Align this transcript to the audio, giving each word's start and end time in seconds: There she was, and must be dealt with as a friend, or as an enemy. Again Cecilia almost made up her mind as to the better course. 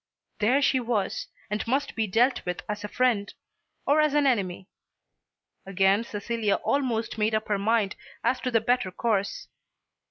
There 0.39 0.63
she 0.63 0.79
was, 0.79 1.27
and 1.51 1.67
must 1.67 1.93
be 1.95 2.07
dealt 2.07 2.43
with 2.43 2.63
as 2.67 2.83
a 2.83 2.87
friend, 2.87 3.31
or 3.85 4.01
as 4.01 4.15
an 4.15 4.25
enemy. 4.25 4.67
Again 5.63 6.03
Cecilia 6.03 6.55
almost 6.55 7.19
made 7.19 7.35
up 7.35 7.47
her 7.49 7.59
mind 7.59 7.95
as 8.23 8.39
to 8.41 8.49
the 8.49 8.61
better 8.61 8.89
course. 8.89 9.47